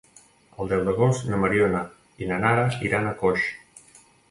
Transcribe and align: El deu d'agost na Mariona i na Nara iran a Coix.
El 0.63 0.71
deu 0.71 0.85
d'agost 0.87 1.27
na 1.33 1.41
Mariona 1.43 1.83
i 2.25 2.31
na 2.33 2.41
Nara 2.47 2.65
iran 2.91 3.13
a 3.13 3.15
Coix. 3.23 3.49